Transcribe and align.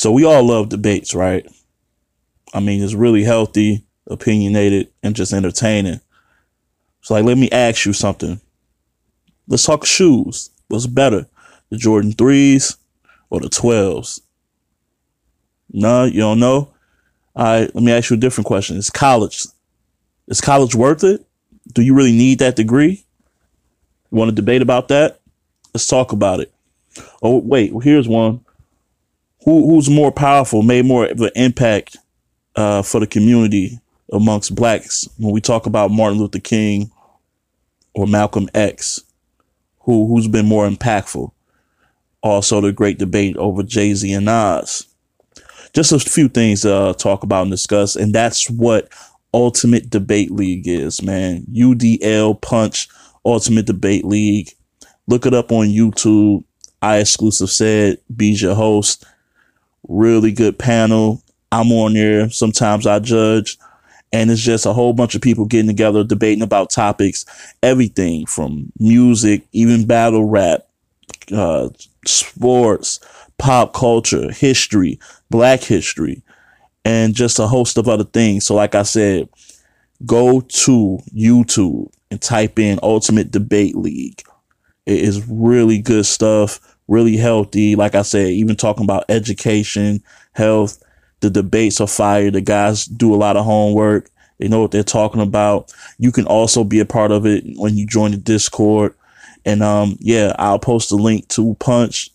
So 0.00 0.10
we 0.10 0.24
all 0.24 0.42
love 0.42 0.70
debates, 0.70 1.14
right? 1.14 1.46
I 2.54 2.60
mean, 2.60 2.82
it's 2.82 2.94
really 2.94 3.22
healthy, 3.22 3.84
opinionated, 4.06 4.88
and 5.02 5.14
just 5.14 5.34
entertaining. 5.34 6.00
So, 7.02 7.12
like, 7.12 7.26
let 7.26 7.36
me 7.36 7.50
ask 7.50 7.84
you 7.84 7.92
something. 7.92 8.40
Let's 9.46 9.66
talk 9.66 9.84
shoes. 9.84 10.48
What's 10.68 10.86
better, 10.86 11.26
the 11.68 11.76
Jordan 11.76 12.12
3s 12.12 12.78
or 13.28 13.40
the 13.40 13.50
12s? 13.50 14.22
No, 15.70 16.04
you 16.04 16.20
don't 16.20 16.40
know? 16.40 16.72
All 17.36 17.44
right, 17.44 17.74
let 17.74 17.84
me 17.84 17.92
ask 17.92 18.08
you 18.08 18.16
a 18.16 18.20
different 18.20 18.46
question. 18.46 18.78
Is 18.78 18.88
college, 18.88 19.44
is 20.28 20.40
college 20.40 20.74
worth 20.74 21.04
it? 21.04 21.26
Do 21.74 21.82
you 21.82 21.92
really 21.92 22.12
need 22.12 22.38
that 22.38 22.56
degree? 22.56 23.04
You 24.10 24.16
want 24.16 24.30
to 24.30 24.34
debate 24.34 24.62
about 24.62 24.88
that? 24.88 25.20
Let's 25.74 25.86
talk 25.86 26.12
about 26.12 26.40
it. 26.40 26.50
Oh, 27.22 27.36
wait, 27.36 27.74
here's 27.82 28.08
one. 28.08 28.46
Who, 29.44 29.70
who's 29.70 29.88
more 29.88 30.12
powerful, 30.12 30.62
made 30.62 30.84
more 30.84 31.06
of 31.06 31.20
an 31.20 31.30
impact 31.34 31.96
uh, 32.56 32.82
for 32.82 33.00
the 33.00 33.06
community 33.06 33.78
amongst 34.12 34.54
blacks 34.54 35.08
when 35.18 35.32
we 35.32 35.40
talk 35.40 35.66
about 35.66 35.90
Martin 35.90 36.18
Luther 36.18 36.40
King 36.40 36.90
or 37.94 38.06
Malcolm 38.06 38.48
X? 38.54 39.00
Who, 39.80 40.06
who's 40.08 40.28
been 40.28 40.46
more 40.46 40.68
impactful? 40.68 41.30
Also, 42.22 42.60
the 42.60 42.70
great 42.70 42.98
debate 42.98 43.36
over 43.38 43.62
Jay 43.62 43.94
Z 43.94 44.12
and 44.12 44.26
Nas. 44.26 44.86
Just 45.72 45.92
a 45.92 45.98
few 45.98 46.28
things 46.28 46.62
to 46.62 46.74
uh, 46.74 46.92
talk 46.92 47.22
about 47.22 47.42
and 47.42 47.50
discuss, 47.50 47.96
and 47.96 48.14
that's 48.14 48.50
what 48.50 48.92
Ultimate 49.32 49.88
Debate 49.88 50.30
League 50.30 50.66
is, 50.66 51.00
man. 51.02 51.46
UDL 51.52 52.40
Punch 52.42 52.88
Ultimate 53.24 53.66
Debate 53.66 54.04
League. 54.04 54.50
Look 55.06 55.26
it 55.26 55.34
up 55.34 55.52
on 55.52 55.68
YouTube. 55.68 56.44
I 56.82 56.98
exclusive 56.98 57.50
said, 57.50 57.98
be 58.14 58.28
your 58.28 58.54
host. 58.54 59.04
Really 59.90 60.30
good 60.30 60.56
panel. 60.56 61.20
I'm 61.50 61.72
on 61.72 61.94
there. 61.94 62.30
Sometimes 62.30 62.86
I 62.86 63.00
judge. 63.00 63.58
And 64.12 64.30
it's 64.30 64.40
just 64.40 64.66
a 64.66 64.72
whole 64.72 64.92
bunch 64.92 65.16
of 65.16 65.20
people 65.20 65.46
getting 65.46 65.66
together, 65.66 66.04
debating 66.04 66.42
about 66.42 66.70
topics, 66.70 67.24
everything 67.62 68.26
from 68.26 68.72
music, 68.78 69.46
even 69.52 69.86
battle 69.86 70.24
rap, 70.24 70.60
uh, 71.32 71.68
sports, 72.06 73.00
pop 73.38 73.72
culture, 73.72 74.30
history, 74.30 75.00
black 75.28 75.60
history, 75.60 76.22
and 76.84 77.14
just 77.14 77.40
a 77.40 77.48
host 77.48 77.76
of 77.76 77.88
other 77.88 78.04
things. 78.04 78.46
So, 78.46 78.54
like 78.54 78.74
I 78.76 78.82
said, 78.82 79.28
go 80.06 80.40
to 80.40 80.98
YouTube 81.12 81.92
and 82.10 82.20
type 82.20 82.58
in 82.58 82.78
Ultimate 82.82 83.30
Debate 83.30 83.76
League. 83.76 84.22
It 84.86 85.00
is 85.00 85.26
really 85.28 85.78
good 85.78 86.06
stuff, 86.06 86.69
really 86.90 87.16
healthy. 87.16 87.76
Like 87.76 87.94
I 87.94 88.02
said, 88.02 88.28
even 88.28 88.56
talking 88.56 88.84
about 88.84 89.04
education, 89.08 90.02
health, 90.32 90.82
the 91.20 91.30
debates 91.30 91.80
are 91.80 91.86
fire. 91.86 92.30
The 92.30 92.40
guys 92.40 92.84
do 92.84 93.14
a 93.14 93.16
lot 93.16 93.36
of 93.36 93.44
homework. 93.44 94.10
They 94.38 94.48
know 94.48 94.60
what 94.60 94.72
they're 94.72 94.82
talking 94.82 95.20
about. 95.20 95.72
You 95.98 96.12
can 96.12 96.26
also 96.26 96.64
be 96.64 96.80
a 96.80 96.86
part 96.86 97.12
of 97.12 97.26
it 97.26 97.44
when 97.56 97.76
you 97.76 97.86
join 97.86 98.10
the 98.10 98.16
Discord. 98.16 98.94
And 99.44 99.62
um, 99.62 99.96
yeah, 100.00 100.34
I'll 100.38 100.58
post 100.58 100.92
a 100.92 100.96
link 100.96 101.28
to 101.28 101.54
Punch 101.60 102.10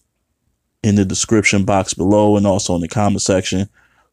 in 0.84 0.96
the 0.96 1.06
description 1.06 1.66
box 1.66 1.94
below 1.94 2.36
and 2.38 2.46
also 2.46 2.76
in 2.76 2.82
the 2.82 2.88
comment 2.88 3.22
section. 3.22 3.70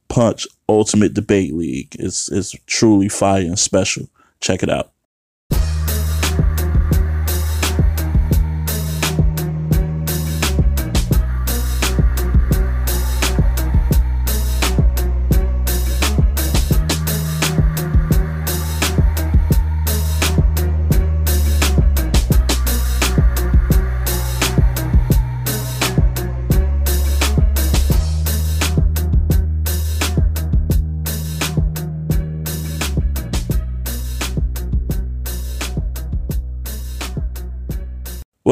Punch 0.09 0.47
Ultimate 0.69 1.15
Debate 1.15 1.55
League. 1.55 1.97
It's 1.99 2.31
it's 2.31 2.53
truly 2.67 3.09
fire 3.09 3.43
and 3.43 3.59
special. 3.59 4.09
Check 4.41 4.63
it 4.63 4.71
out. 4.71 4.92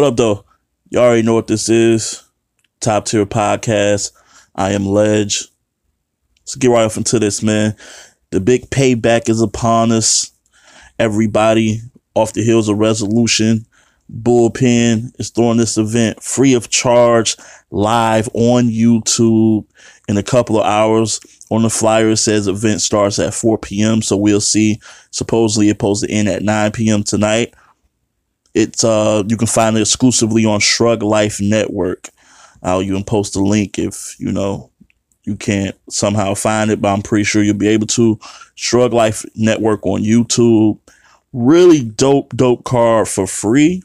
What 0.01 0.13
up, 0.13 0.17
though? 0.17 0.47
You 0.89 0.99
already 0.99 1.21
know 1.21 1.35
what 1.35 1.47
this 1.47 1.69
is. 1.69 2.23
Top 2.81 3.05
tier 3.05 3.27
podcast. 3.27 4.13
I 4.55 4.73
am 4.73 4.87
Ledge. 4.87 5.49
Let's 6.41 6.55
get 6.55 6.71
right 6.71 6.85
off 6.85 6.97
into 6.97 7.19
this, 7.19 7.43
man. 7.43 7.77
The 8.31 8.41
big 8.41 8.71
payback 8.71 9.29
is 9.29 9.43
upon 9.43 9.93
us. 9.93 10.31
Everybody 10.99 11.83
off 12.15 12.33
the 12.33 12.43
heels 12.43 12.71
of 12.71 12.79
resolution. 12.79 13.67
Bullpen 14.11 15.13
is 15.21 15.29
throwing 15.29 15.59
this 15.59 15.77
event 15.77 16.23
free 16.23 16.55
of 16.55 16.71
charge 16.71 17.37
live 17.71 18.31
on 18.33 18.71
YouTube 18.71 19.67
in 20.09 20.17
a 20.17 20.23
couple 20.23 20.59
of 20.59 20.65
hours. 20.65 21.21
On 21.51 21.61
the 21.61 21.69
flyer, 21.69 22.09
it 22.09 22.17
says 22.17 22.49
event 22.49 22.81
starts 22.81 23.19
at 23.19 23.35
4 23.35 23.59
p.m. 23.59 24.01
So 24.01 24.17
we'll 24.17 24.41
see. 24.41 24.81
Supposedly, 25.11 25.69
it's 25.69 25.75
supposed 25.75 26.05
to 26.05 26.11
end 26.11 26.27
at 26.31 26.43
9 26.43 26.73
p.m. 26.73 27.03
tonight. 27.03 27.53
It's 28.55 28.85
uh 28.85 29.23
you 29.27 29.37
can 29.37 29.47
find 29.47 29.77
it 29.77 29.81
exclusively 29.81 30.45
on 30.45 30.61
Shrug 30.61 31.03
Life 31.03 31.41
Network. 31.41 32.09
I'll 32.63 32.83
even 32.83 33.05
post 33.05 33.37
a 33.37 33.41
link 33.41 33.79
if 33.79 34.17
you 34.19 34.33
know 34.33 34.71
you 35.25 35.37
can't 35.37 35.77
somehow 35.89 36.35
find 36.35 36.71
it, 36.71 36.81
but 36.81 36.93
I'm 36.93 37.03
pretty 37.03 37.25
sure 37.25 37.43
you'll 37.43 37.55
be 37.55 37.69
able 37.69 37.87
to. 37.89 38.19
Shrug 38.55 38.93
Life 38.93 39.25
Network 39.35 39.87
on 39.87 40.03
YouTube. 40.03 40.79
Really 41.33 41.85
dope, 41.85 42.35
dope 42.37 42.65
card 42.65 43.09
for 43.09 43.27
free. 43.27 43.83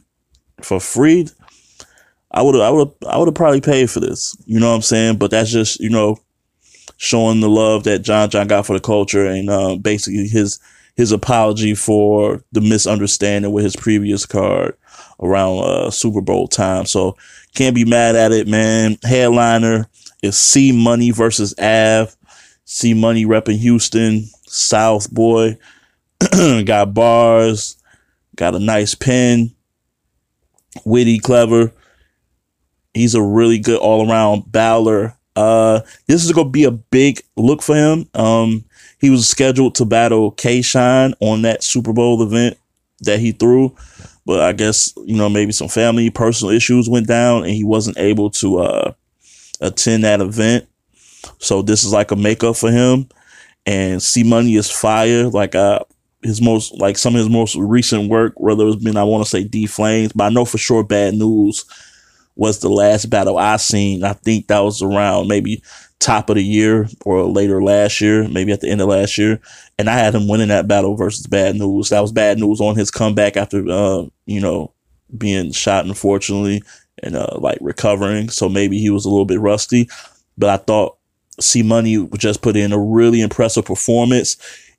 For 0.62 0.80
free. 0.80 1.28
I 2.32 2.42
would 2.42 2.56
I 2.56 2.70
would 2.70 2.92
I 3.08 3.18
would 3.18 3.28
have 3.28 3.36
probably 3.36 3.62
paid 3.62 3.90
for 3.90 4.00
this. 4.00 4.36
You 4.46 4.60
know 4.60 4.70
what 4.70 4.76
I'm 4.76 4.82
saying? 4.82 5.18
But 5.18 5.32
that's 5.32 5.52
just, 5.52 5.80
you 5.80 5.90
know, 5.90 6.18
showing 6.98 7.42
the 7.42 7.50
love 7.50 7.84
that 7.84 8.00
John 8.00 8.30
John 8.30 8.48
got 8.48 8.66
for 8.66 8.74
the 8.74 8.80
culture 8.80 9.26
and 9.26 9.50
uh, 9.50 9.76
basically 9.76 10.28
his 10.28 10.60
his 10.96 11.12
apology 11.12 11.76
for 11.76 12.44
the 12.52 12.62
misunderstanding 12.62 13.52
with 13.52 13.64
his 13.64 13.76
previous 13.76 14.26
card 14.26 14.78
around 15.22 15.60
uh, 15.60 15.90
Super 15.90 16.22
Bowl 16.22 16.48
time. 16.48 16.86
So 16.86 17.18
can't 17.54 17.76
be 17.76 17.86
mad 17.86 18.16
at 18.16 18.32
it, 18.32 18.48
man. 18.48 18.98
Headliner 19.04 19.88
is 20.22 20.38
C 20.38 20.72
Money 20.72 21.12
versus 21.12 21.54
Av. 21.60 22.16
C 22.66 22.94
Money 22.94 23.26
repping 23.26 23.60
Houston, 23.60 24.26
South 24.48 25.12
boy. 25.12 25.58
got 26.66 26.94
bars, 26.94 27.78
got 28.36 28.56
a 28.56 28.60
nice 28.60 28.96
pen, 28.96 29.54
witty, 30.84 31.20
clever. 31.20 31.72
He's 32.94 33.16
a 33.16 33.22
really 33.22 33.60
good 33.60 33.80
all 33.80 34.10
around 34.10 34.52
battler. 34.52 35.18
Uh, 35.36 35.82
this 36.08 36.24
is 36.24 36.32
gonna 36.32 36.50
be 36.50 36.64
a 36.64 36.72
big 36.72 37.22
look 37.36 37.62
for 37.62 37.76
him. 37.76 38.10
Um, 38.14 38.65
he 39.00 39.10
was 39.10 39.28
scheduled 39.28 39.76
to 39.76 39.86
battle 39.86 40.32
K 40.32 40.62
Shine 40.62 41.14
on 41.20 41.42
that 41.44 41.64
Super 41.64 41.94
Bowl 41.94 42.22
event 42.22 42.58
that 43.02 43.20
he 43.20 43.32
threw, 43.32 43.76
but 44.26 44.42
I 44.42 44.54
guess 44.54 44.94
you 45.06 45.16
know 45.16 45.30
maybe 45.30 45.52
some 45.52 45.68
family 45.68 46.10
personal 46.10 46.54
issues 46.54 46.90
went 46.90 47.08
down 47.08 47.44
and 47.44 47.54
he 47.54 47.64
wasn't 47.64 47.98
able 47.98 48.30
to 48.32 48.60
uh, 48.60 48.94
attend 49.62 50.04
that 50.04 50.22
event. 50.22 50.68
So 51.40 51.62
this 51.62 51.84
is 51.84 51.94
like 51.94 52.12
a 52.12 52.16
makeup 52.16 52.56
for 52.56 52.72
him. 52.72 53.08
And 53.66 54.02
C 54.02 54.24
Money 54.24 54.56
is 54.56 54.70
fire. 54.70 55.28
Like 55.28 55.56
uh, 55.56 55.80
his 56.22 56.42
most 56.42 56.74
like 56.76 56.98
some 56.98 57.16
of 57.16 57.20
his 57.20 57.30
most 57.30 57.56
recent 57.56 58.10
work, 58.10 58.34
whether 58.38 58.68
it's 58.68 58.84
been 58.84 58.98
I 58.98 59.04
want 59.04 59.24
to 59.24 59.30
say 59.30 59.44
D 59.44 59.66
Flames, 59.66 60.12
but 60.14 60.26
I 60.26 60.30
know 60.30 60.46
for 60.46 60.58
sure 60.58 60.84
Bad 60.84 61.14
News 61.14 61.66
was 62.36 62.60
the 62.60 62.70
last 62.70 63.10
battle 63.10 63.38
I 63.38 63.58
seen. 63.58 64.04
I 64.04 64.14
think 64.14 64.48
that 64.48 64.60
was 64.60 64.82
around 64.82 65.28
maybe 65.28 65.64
top 66.00 66.30
of 66.30 66.36
the 66.36 66.44
year 66.44 66.88
or 67.06 67.24
later 67.24 67.64
last 67.64 68.02
year, 68.02 68.28
maybe 68.28 68.52
at 68.52 68.62
the 68.62 68.70
end 68.70 68.82
of 68.82 68.90
last 68.90 69.18
year. 69.18 69.40
And 69.78 69.90
I 69.90 69.94
had 69.94 70.14
him 70.14 70.28
winning 70.28 70.50
that 70.50 70.68
battle 70.68 70.96
versus 70.96 71.26
Bad 71.28 71.56
News. 71.56 71.90
That 71.90 72.02
was 72.02 72.12
Bad 72.12 72.38
News 72.38 72.62
on 72.62 72.76
his 72.76 72.92
comeback 72.92 73.38
after, 73.38 73.66
uh, 73.70 74.06
you 74.26 74.40
know, 74.42 74.74
being 75.18 75.52
shot, 75.52 75.86
unfortunately, 75.86 76.62
and 77.02 77.16
uh, 77.16 77.38
like 77.40 77.58
recovering. 77.62 78.30
So 78.30 78.50
maybe 78.50 78.80
he 78.80 78.90
was 78.90 79.06
a 79.06 79.10
little 79.10 79.26
bit 79.26 79.40
rusty. 79.40 79.90
But 80.38 80.50
I 80.50 80.58
thought 80.58 80.98
C 81.40 81.64
Money 81.64 82.08
just 82.18 82.42
put 82.42 82.56
in 82.56 82.74
a 82.74 82.80
really 82.80 83.22
impressive 83.22 83.66
performance. 83.66 84.38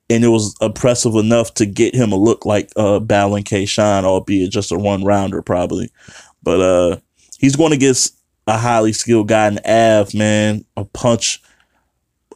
And 0.09 0.23
it 0.23 0.29
was 0.29 0.55
impressive 0.61 1.15
enough 1.15 1.53
to 1.55 1.65
get 1.65 1.93
him 1.93 2.13
a 2.13 2.15
look 2.15 2.45
like 2.45 2.71
uh, 2.77 2.99
battling 2.99 3.43
K 3.43 3.65
Shine, 3.65 4.05
albeit 4.05 4.51
just 4.51 4.71
a 4.71 4.77
one 4.77 5.03
rounder, 5.03 5.41
probably. 5.41 5.89
But 6.41 6.61
uh, 6.61 6.97
he's 7.39 7.57
going 7.57 7.71
to 7.71 7.77
get 7.77 8.09
a 8.47 8.57
highly 8.57 8.93
skilled 8.93 9.27
guy 9.27 9.47
in 9.47 9.59
Av, 9.65 10.13
man, 10.13 10.65
a 10.77 10.85
punch, 10.85 11.41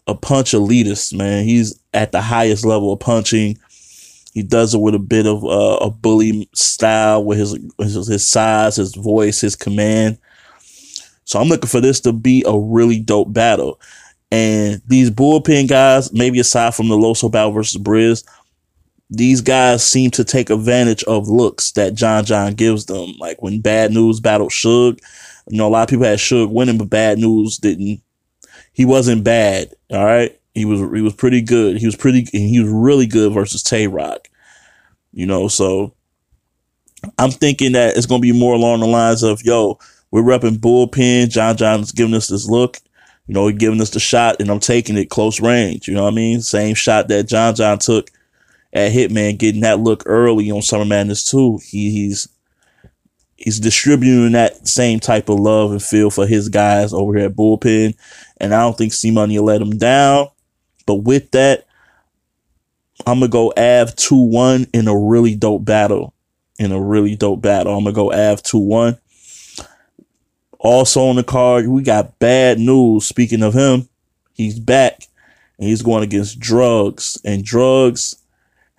a 0.08 0.14
punch 0.14 0.52
elitist, 0.52 1.14
man. 1.18 1.46
He's 1.46 1.80
at 1.94 2.12
the 2.12 2.22
highest 2.22 2.66
level 2.66 2.92
of 2.94 3.00
punching. 3.00 3.58
He 4.34 4.44
does 4.44 4.74
it 4.74 4.80
with 4.80 4.96
a 4.96 5.00
bit 5.00 5.26
of 5.26 5.44
uh, 5.44 5.78
a 5.82 5.90
bully 5.90 6.50
style 6.54 7.24
with 7.24 7.38
his, 7.38 7.58
his 7.80 8.08
his 8.08 8.28
size, 8.28 8.76
his 8.76 8.94
voice, 8.96 9.42
his 9.42 9.56
command. 9.56 10.18
So 11.24 11.40
I'm 11.40 11.48
looking 11.48 11.70
for 11.70 11.82
this 11.82 12.02
to 12.02 12.14
be 12.14 12.44
a 12.46 12.58
really 12.58 13.00
dope 13.00 13.34
battle. 13.34 13.80
And 14.32 14.82
these 14.88 15.12
bullpen 15.12 15.68
guys, 15.68 16.12
maybe 16.14 16.40
aside 16.40 16.76
from 16.76 16.88
the 16.88 16.96
Loso 16.96 17.30
battle 17.30 17.52
versus 17.52 17.82
Briz, 17.82 18.26
these 19.10 19.42
guys 19.42 19.86
seem 19.86 20.10
to 20.12 20.24
take 20.24 20.50
advantage 20.50 21.04
of 21.04 21.28
looks 21.28 21.72
that 21.74 21.94
John 21.94 22.24
John 22.24 22.54
gives 22.54 22.86
them. 22.86 23.14
Like 23.20 23.42
when 23.42 23.60
Bad 23.60 23.92
News 23.92 24.22
battled 24.22 24.52
Suge, 24.52 25.00
you 25.52 25.58
know, 25.58 25.68
a 25.68 25.70
lot 25.70 25.84
of 25.84 25.90
people 25.90 26.06
had 26.06 26.20
Suge 26.20 26.50
winning, 26.50 26.78
but 26.78 26.90
Bad 26.90 27.18
News 27.18 27.58
didn't. 27.58 28.02
He 28.72 28.86
wasn't 28.86 29.26
bad. 29.26 29.74
All 29.92 30.06
right, 30.06 30.40
he 30.54 30.64
was 30.64 30.80
he 30.96 31.02
was 31.02 31.14
pretty 31.14 31.42
good. 31.42 31.78
He 31.78 31.86
was 31.86 31.98
pretty 31.98 32.26
he 32.32 32.60
was 32.62 32.72
really 32.72 33.06
good 33.06 33.34
versus 33.34 33.62
Tay 33.62 33.88
Roc. 33.88 34.30
You 35.12 35.26
know, 35.26 35.50
so 35.50 35.94
I'm 37.18 37.32
thinking 37.32 37.74
that 37.74 37.98
it's 37.98 38.06
gonna 38.06 38.22
be 38.22 38.32
more 38.32 38.54
along 38.54 38.80
the 38.80 38.88
lines 38.88 39.24
of, 39.24 39.44
yo, 39.44 39.78
we're 40.10 40.22
repping 40.22 40.58
bullpen. 40.58 41.30
John 41.30 41.58
John's 41.58 41.92
giving 41.92 42.16
us 42.16 42.28
this 42.28 42.48
look. 42.48 42.78
You 43.28 43.34
know, 43.34 43.52
giving 43.52 43.82
us 43.82 43.90
the 43.90 44.00
shot, 44.00 44.38
and 44.40 44.50
I'm 44.50 44.60
taking 44.60 44.98
it 44.98 45.10
close 45.10 45.42
range. 45.42 45.88
You 45.88 45.94
know 45.94 46.04
what 46.04 46.14
I 46.14 46.16
mean? 46.16 46.42
Same 46.42 46.76
shot 46.76 47.10
that 47.10 47.28
John 47.28 47.56
John 47.56 47.78
took 47.78 48.10
at 48.72 48.94
Hitman 48.94 49.38
getting 49.38 49.62
that 49.62 49.82
look 49.82 50.04
early 50.06 50.50
on 50.50 50.62
Summer 50.62 50.86
Madness 50.86 51.30
too. 51.30 51.60
He, 51.62 51.92
he's 51.92 52.30
he's 53.44 53.60
distributing 53.60 54.34
that 54.34 54.68
same 54.68 55.00
type 55.00 55.30
of 55.30 55.40
love 55.40 55.72
and 55.72 55.82
feel 55.82 56.12
for 56.12 56.28
his 56.28 56.50
guys 56.50 56.94
over 56.94 57.18
here 57.18 57.28
at 57.28 57.36
Bullpen. 57.36 57.96
And 58.38 58.54
I 58.54 58.62
don't 58.62 58.78
think 58.78 58.94
C 58.94 59.12
Money 59.12 59.38
will 59.40 59.46
let 59.46 59.62
him 59.62 59.78
down. 59.78 60.30
But 60.86 60.96
with 60.96 61.32
that, 61.32 61.66
I'm 63.06 63.20
gonna 63.20 63.30
go 63.30 63.50
Av 63.58 63.96
2-1 63.96 64.70
in 64.74 64.88
a 64.88 64.96
really 64.96 65.36
dope 65.36 65.66
battle. 65.66 66.14
In 66.60 66.72
a 66.72 66.80
really 66.80 67.16
dope 67.16 67.42
battle. 67.42 67.76
I'm 67.76 67.84
gonna 67.84 67.96
go 67.96 68.12
Av 68.12 68.44
2-1. 68.44 69.00
Also 70.60 71.06
on 71.06 71.16
the 71.16 71.24
card, 71.24 71.68
we 71.68 71.82
got 71.82 72.20
bad 72.20 72.60
news. 72.60 73.08
Speaking 73.08 73.42
of 73.42 73.56
him, 73.56 73.90
he's 74.34 74.60
back 74.60 75.08
and 75.58 75.68
he's 75.68 75.82
going 75.82 76.04
against 76.04 76.40
drugs. 76.40 77.20
And 77.26 77.44
drugs 77.44 78.21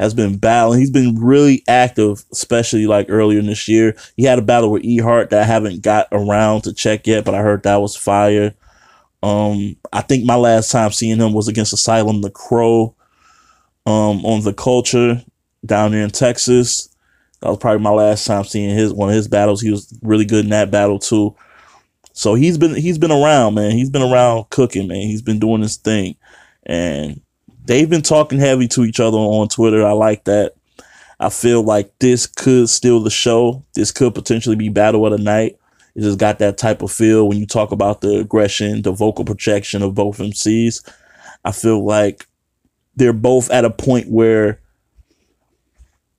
has 0.03 0.15
been 0.15 0.37
battling. 0.37 0.81
He's 0.81 0.91
been 0.91 1.15
really 1.15 1.63
active, 1.69 2.25
especially 2.33 2.89
like 2.89 3.07
earlier 3.09 3.39
in 3.39 3.47
this 3.47 3.69
year. 3.69 3.97
He 4.17 4.25
had 4.25 4.41
a 4.41 4.43
battle 4.43 4.73
with 4.73 4.85
E 4.85 4.99
Hart 4.99 5.31
that 5.31 5.43
I 5.43 5.47
haven't 5.47 5.83
got 5.83 6.09
around 6.11 6.63
to 6.63 6.73
check 6.73 7.07
yet, 7.07 7.25
but 7.25 7.37
I 7.37 7.39
heard 7.39 7.63
that 7.63 7.81
was 7.81 7.95
fire. 7.95 8.53
Um, 9.23 9.77
I 9.93 10.01
think 10.01 10.25
my 10.25 10.35
last 10.35 10.73
time 10.73 10.91
seeing 10.91 11.21
him 11.21 11.33
was 11.33 11.47
against 11.47 11.73
Asylum 11.73 12.21
the 12.21 12.31
Crow 12.31 12.97
um, 13.87 14.27
on 14.27 14.43
the 14.43 14.53
culture 14.53 15.23
down 15.65 15.93
there 15.93 16.03
in 16.03 16.11
Texas. 16.11 16.89
That 17.41 17.51
was 17.51 17.59
probably 17.59 17.83
my 17.83 17.91
last 17.91 18.27
time 18.27 18.43
seeing 18.43 18.77
his 18.77 18.93
one 18.93 19.09
of 19.09 19.15
his 19.15 19.29
battles. 19.29 19.61
He 19.61 19.71
was 19.71 19.97
really 20.03 20.25
good 20.25 20.45
in 20.45 20.51
that 20.51 20.73
battle 20.73 20.99
too. 20.99 21.37
So 22.13 22.35
he's 22.35 22.59
been 22.59 22.75
he's 22.75 22.99
been 22.99 23.13
around, 23.13 23.55
man. 23.55 23.71
He's 23.71 23.91
been 23.91 24.03
around 24.03 24.51
cooking, 24.51 24.89
man. 24.89 25.03
He's 25.03 25.23
been 25.23 25.39
doing 25.39 25.63
his 25.63 25.77
thing. 25.77 26.17
And 26.67 27.21
they've 27.65 27.89
been 27.89 28.03
talking 28.03 28.39
heavy 28.39 28.69
to 28.69 28.85
each 28.85 29.01
other 29.01 29.19
on 29.19 29.49
Twitter. 29.49 29.87
I 29.87 29.93
like 29.93 30.25
that. 30.25 30.55
I 31.21 31.29
feel 31.29 31.63
like 31.63 31.93
this 32.01 32.27
could 32.27 32.69
steal 32.69 33.01
the 33.01 33.11
show. 33.11 33.63
This 33.75 33.93
could 33.93 34.15
potentially 34.15 34.57
be 34.57 34.69
battle 34.69 35.07
of 35.07 35.13
the 35.13 35.23
night. 35.23 35.57
It 35.95 36.03
just 36.03 36.19
got 36.19 36.39
that 36.39 36.59
type 36.59 36.83
of 36.83 36.91
feel 36.91 37.29
when 37.29 37.39
you 37.39 37.47
talk 37.47 37.71
about 37.71 38.01
the 38.01 38.19
aggression, 38.19 38.83
the 38.83 38.93
vocal 38.93 39.25
projection 39.25 39.83
of 39.83 39.95
both 39.95 40.19
MCs. 40.19 40.89
I 41.45 41.53
feel 41.53 41.85
like 41.85 42.27
they're 42.97 43.13
both 43.13 43.51
at 43.51 43.65
a 43.65 43.71
point 43.71 44.11
where 44.11 44.61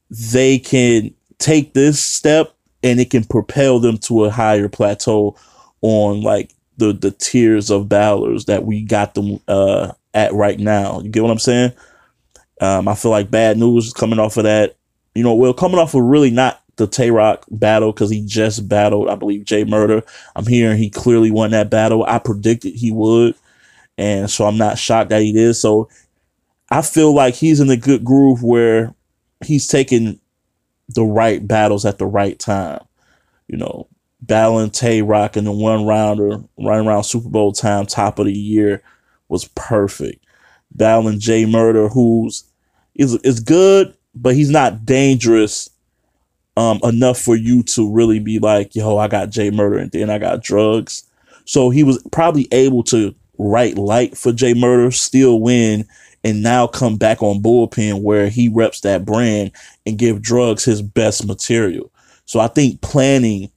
they 0.10 0.60
can 0.60 1.14
take 1.40 1.74
this 1.74 2.02
step 2.02 2.56
and 2.84 3.00
it 3.00 3.10
can 3.10 3.24
propel 3.24 3.80
them 3.80 3.98
to 3.98 4.26
a 4.26 4.30
higher 4.30 4.70
plateau 4.70 5.36
on 5.82 6.22
like 6.22 6.52
the 6.78 6.94
the 6.94 7.12
tiers 7.12 7.70
of 7.70 7.90
battlers 7.90 8.46
that 8.46 8.66
we 8.66 8.82
got 8.82 9.14
them 9.14 9.40
uh 9.48 9.92
at 10.14 10.34
right 10.34 10.60
now. 10.60 11.00
You 11.02 11.10
get 11.10 11.24
what 11.24 11.32
I'm 11.32 11.40
saying? 11.40 11.74
Um, 12.62 12.88
I 12.88 12.96
feel 12.96 13.12
like 13.12 13.32
bad 13.32 13.58
news 13.58 13.94
coming 13.94 14.20
off 14.20 14.38
of 14.38 14.44
that. 14.44 14.76
You 15.16 15.24
know, 15.24 15.36
well, 15.36 15.54
coming 15.54 15.80
off 15.80 15.94
of 15.94 16.04
really 16.04 16.32
not 16.32 16.62
the 16.76 16.88
Tay 16.88 17.12
Roc 17.12 17.46
battle 17.52 17.92
because 17.92 18.10
he 18.10 18.26
just 18.26 18.68
battled, 18.68 19.10
I 19.10 19.16
believe, 19.16 19.46
Jay 19.46 19.64
Murder. 19.64 20.04
I'm 20.36 20.46
hearing 20.46 20.78
he 20.78 20.90
clearly 20.90 21.32
won 21.32 21.52
that 21.52 21.70
battle. 21.70 22.04
I 22.06 22.20
predicted 22.20 22.74
he 22.74 22.92
would. 22.92 23.36
And 23.98 24.30
so 24.30 24.46
I'm 24.46 24.58
not 24.58 24.80
shocked 24.80 25.12
that 25.12 25.22
he 25.22 25.32
did. 25.32 25.54
So 25.54 25.90
I 26.72 26.82
feel 26.82 27.14
like 27.14 27.36
he's 27.36 27.60
in 27.60 27.70
a 27.70 27.78
good 27.78 28.04
groove 28.04 28.42
where 28.44 28.96
he's 29.46 29.68
taking 29.68 30.20
the 30.90 31.04
right 31.04 31.46
battles 31.48 31.86
at 31.86 32.00
the 32.00 32.08
right 32.08 32.40
time. 32.40 32.84
You 33.48 33.58
know, 33.58 33.88
battling 34.22 34.72
Tay 34.72 35.04
Roc 35.04 35.38
in 35.38 35.44
the 35.44 35.52
one 35.52 35.86
rounder, 35.86 36.38
running 36.58 36.88
around 36.88 37.04
Super 37.04 37.30
Bowl 37.30 37.52
time, 37.52 37.86
top 37.86 38.18
of 38.18 38.26
the 38.26 38.34
year 38.34 38.82
was 39.34 39.50
perfect. 39.50 40.24
Battling 40.72 41.20
Jay 41.20 41.46
Murder, 41.46 41.90
who's 41.90 42.46
is 42.96 43.16
is 43.18 43.42
good, 43.42 43.94
but 44.16 44.36
he's 44.36 44.50
not 44.50 44.86
dangerous 44.86 45.70
um, 46.56 46.80
enough 46.84 47.20
for 47.20 47.36
you 47.36 47.64
to 47.64 47.92
really 47.92 48.20
be 48.20 48.40
like, 48.40 48.76
yo, 48.76 48.98
I 48.98 49.08
got 49.08 49.32
Jay 49.32 49.50
Murder 49.50 49.80
and 49.80 49.92
then 49.92 50.10
I 50.10 50.20
got 50.20 50.44
drugs. 50.44 51.04
So 51.46 51.70
he 51.70 51.84
was 51.84 52.02
probably 52.12 52.48
able 52.52 52.84
to 52.86 53.14
write 53.38 53.78
light 53.78 54.16
for 54.18 54.32
Jay 54.32 54.54
Murder, 54.54 54.92
still 54.92 55.42
win, 55.42 55.86
and 56.24 56.44
now 56.44 56.68
come 56.68 56.96
back 56.96 57.22
on 57.22 57.42
bullpen 57.42 58.02
where 58.02 58.30
he 58.30 58.48
reps 58.48 58.82
that 58.82 59.04
brand 59.04 59.52
and 59.86 59.98
give 59.98 60.22
drugs 60.22 60.64
his 60.64 60.82
best 60.82 61.26
material. 61.26 61.92
So 62.26 62.40
I 62.40 62.48
think 62.48 62.82
planning 62.82 63.50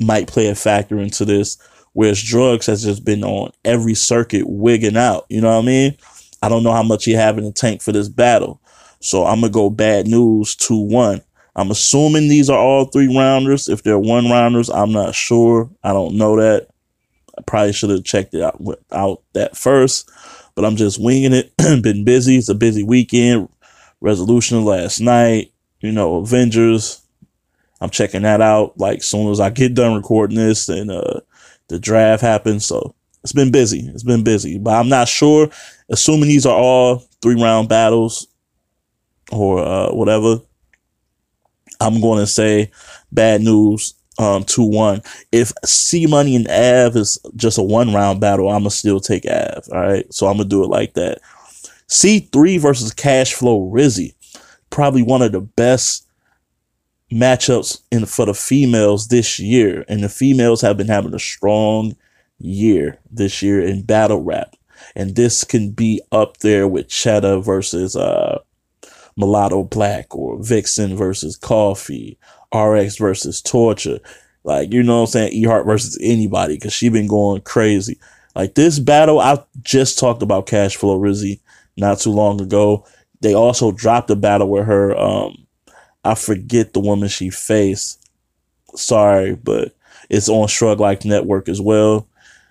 might 0.00 0.26
play 0.26 0.48
a 0.48 0.54
factor 0.54 0.98
into 0.98 1.24
this 1.24 1.58
Whereas 1.92 2.22
drugs 2.22 2.66
has 2.66 2.84
just 2.84 3.04
been 3.04 3.24
on 3.24 3.50
every 3.64 3.94
circuit 3.94 4.48
wigging 4.48 4.96
out. 4.96 5.26
You 5.28 5.40
know 5.40 5.54
what 5.54 5.64
I 5.64 5.66
mean? 5.66 5.96
I 6.42 6.48
don't 6.48 6.62
know 6.62 6.72
how 6.72 6.82
much 6.82 7.06
you 7.06 7.16
have 7.16 7.36
in 7.36 7.44
the 7.44 7.52
tank 7.52 7.82
for 7.82 7.92
this 7.92 8.08
battle. 8.08 8.60
So 9.00 9.24
I'm 9.24 9.40
gonna 9.40 9.52
go 9.52 9.70
bad 9.70 10.06
news 10.06 10.54
2-1. 10.56 11.22
I'm 11.56 11.70
assuming 11.70 12.28
these 12.28 12.48
are 12.48 12.58
all 12.58 12.86
three 12.86 13.14
rounders. 13.14 13.68
If 13.68 13.82
they're 13.82 13.98
one 13.98 14.30
rounders, 14.30 14.70
I'm 14.70 14.92
not 14.92 15.14
sure. 15.14 15.68
I 15.82 15.92
don't 15.92 16.16
know 16.16 16.36
that. 16.36 16.68
I 17.36 17.42
probably 17.42 17.72
should 17.72 17.90
have 17.90 18.04
checked 18.04 18.34
it 18.34 18.42
out, 18.42 18.60
out 18.92 19.22
that 19.32 19.56
first, 19.56 20.10
but 20.54 20.64
I'm 20.64 20.76
just 20.76 21.00
winging 21.00 21.32
it. 21.32 21.52
Been 21.82 22.04
busy. 22.04 22.36
It's 22.36 22.48
a 22.48 22.54
busy 22.54 22.82
weekend. 22.82 23.48
Resolution 24.00 24.64
last 24.64 25.00
night. 25.00 25.52
You 25.80 25.92
know, 25.92 26.16
Avengers. 26.16 27.02
I'm 27.80 27.90
checking 27.90 28.22
that 28.22 28.42
out 28.42 28.78
like 28.78 29.02
soon 29.02 29.30
as 29.30 29.40
I 29.40 29.48
get 29.48 29.74
done 29.74 29.96
recording 29.96 30.36
this 30.36 30.68
and 30.68 30.90
uh 30.90 31.20
the 31.70 31.78
draft 31.78 32.20
happened. 32.20 32.62
So 32.62 32.94
it's 33.22 33.32
been 33.32 33.50
busy. 33.50 33.88
It's 33.94 34.02
been 34.02 34.24
busy, 34.24 34.58
but 34.58 34.74
I'm 34.74 34.88
not 34.88 35.08
sure. 35.08 35.48
Assuming 35.88 36.28
these 36.28 36.46
are 36.46 36.56
all 36.56 37.04
three 37.22 37.40
round 37.40 37.68
battles 37.68 38.26
or 39.32 39.60
uh, 39.60 39.92
whatever, 39.92 40.40
I'm 41.80 42.00
going 42.00 42.18
to 42.20 42.26
say 42.26 42.70
bad 43.10 43.40
news 43.40 43.94
um, 44.18 44.44
2 44.44 44.62
1. 44.64 45.02
If 45.32 45.52
C 45.64 46.06
Money 46.06 46.36
and 46.36 46.48
Av 46.48 46.94
is 46.96 47.18
just 47.36 47.58
a 47.58 47.62
one 47.62 47.94
round 47.94 48.20
battle, 48.20 48.50
I'm 48.50 48.64
to 48.64 48.70
still 48.70 49.00
take 49.00 49.24
Av. 49.26 49.64
All 49.72 49.80
right. 49.80 50.12
So 50.12 50.26
I'm 50.26 50.38
to 50.38 50.44
do 50.44 50.62
it 50.62 50.68
like 50.68 50.94
that. 50.94 51.20
C3 51.88 52.60
versus 52.60 52.92
Cash 52.92 53.34
Flow 53.34 53.70
Rizzy. 53.72 54.14
Probably 54.68 55.02
one 55.02 55.22
of 55.22 55.32
the 55.32 55.40
best 55.40 56.06
matchups 57.12 57.82
in 57.90 58.06
for 58.06 58.26
the 58.26 58.34
females 58.34 59.08
this 59.08 59.38
year, 59.38 59.84
and 59.88 60.02
the 60.02 60.08
females 60.08 60.60
have 60.60 60.76
been 60.76 60.88
having 60.88 61.14
a 61.14 61.18
strong 61.18 61.96
year 62.38 62.98
this 63.10 63.42
year 63.42 63.60
in 63.60 63.82
battle 63.82 64.22
rap, 64.22 64.56
and 64.94 65.16
this 65.16 65.44
can 65.44 65.70
be 65.70 66.00
up 66.12 66.38
there 66.38 66.66
with 66.68 66.88
Cheddar 66.88 67.40
versus 67.40 67.96
uh, 67.96 68.38
Mulatto 69.16 69.64
Black 69.64 70.14
or 70.14 70.42
Vixen 70.42 70.96
versus 70.96 71.36
Coffee, 71.36 72.18
RX 72.54 72.96
versus 72.96 73.42
Torture. 73.42 73.98
Like, 74.44 74.72
you 74.72 74.82
know 74.82 74.96
what 74.96 75.00
I'm 75.02 75.06
saying? 75.08 75.32
E 75.32 75.44
Heart 75.44 75.66
versus 75.66 75.98
anybody 76.00 76.54
because 76.54 76.72
she 76.72 76.88
been 76.88 77.06
going 77.06 77.42
crazy. 77.42 77.98
Like 78.34 78.54
this 78.54 78.78
battle, 78.78 79.20
I 79.20 79.38
just 79.62 79.98
talked 79.98 80.22
about 80.22 80.46
Cash 80.46 80.76
Flow 80.76 80.98
Rizzy 80.98 81.40
not 81.76 81.98
too 81.98 82.10
long 82.10 82.40
ago. 82.40 82.86
They 83.20 83.34
also 83.34 83.72
dropped 83.72 84.10
a 84.10 84.16
battle 84.16 84.48
with 84.48 84.66
her 84.66 84.96
um 84.96 85.46
I 86.04 86.14
forget 86.14 86.72
the 86.72 86.80
woman 86.80 87.08
she 87.08 87.30
faced. 87.30 88.08
Sorry, 88.74 89.34
but 89.34 89.74
it's 90.08 90.28
on 90.28 90.48
Shrug 90.48 90.80
Life 90.80 91.04
Network 91.04 91.48
as 91.48 91.60
well. 91.60 92.06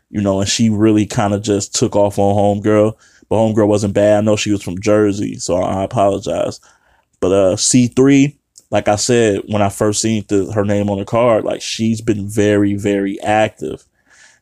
You 0.09 0.21
know, 0.21 0.39
and 0.39 0.49
she 0.49 0.69
really 0.69 1.05
kind 1.05 1.33
of 1.33 1.43
just 1.43 1.75
took 1.75 1.95
off 1.95 2.17
on 2.17 2.35
Homegirl. 2.35 2.93
But 3.29 3.35
Homegirl 3.35 3.67
wasn't 3.67 3.93
bad. 3.93 4.17
I 4.17 4.21
know 4.21 4.35
she 4.35 4.51
was 4.51 4.63
from 4.63 4.81
Jersey, 4.81 5.35
so 5.35 5.57
I 5.57 5.83
apologize. 5.83 6.59
But 7.19 7.31
uh 7.31 7.55
C3, 7.55 8.35
like 8.71 8.87
I 8.87 8.95
said, 8.95 9.41
when 9.47 9.61
I 9.61 9.69
first 9.69 10.01
seen 10.01 10.25
the, 10.27 10.51
her 10.53 10.65
name 10.65 10.89
on 10.89 10.99
the 10.99 11.05
card, 11.05 11.43
like 11.43 11.61
she's 11.61 12.01
been 12.01 12.27
very, 12.27 12.75
very 12.75 13.19
active. 13.21 13.83